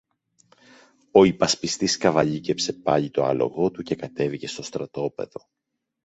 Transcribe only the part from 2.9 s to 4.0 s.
το άλογο του και